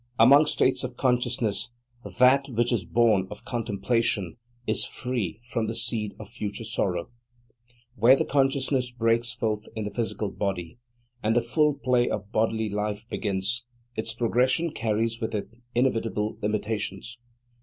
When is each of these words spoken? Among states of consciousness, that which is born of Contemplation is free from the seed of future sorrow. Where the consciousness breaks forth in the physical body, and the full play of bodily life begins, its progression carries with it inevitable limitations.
Among 0.17 0.47
states 0.47 0.83
of 0.83 0.97
consciousness, 0.97 1.69
that 2.17 2.49
which 2.49 2.71
is 2.73 2.85
born 2.85 3.27
of 3.29 3.45
Contemplation 3.45 4.37
is 4.65 4.83
free 4.83 5.39
from 5.45 5.67
the 5.67 5.75
seed 5.75 6.15
of 6.17 6.27
future 6.27 6.63
sorrow. 6.63 7.11
Where 7.95 8.15
the 8.15 8.25
consciousness 8.25 8.89
breaks 8.89 9.31
forth 9.31 9.67
in 9.75 9.83
the 9.83 9.91
physical 9.93 10.31
body, 10.31 10.79
and 11.21 11.35
the 11.35 11.43
full 11.43 11.75
play 11.75 12.09
of 12.09 12.31
bodily 12.31 12.67
life 12.69 13.07
begins, 13.09 13.63
its 13.95 14.11
progression 14.15 14.71
carries 14.71 15.21
with 15.21 15.35
it 15.35 15.49
inevitable 15.75 16.39
limitations. 16.41 17.19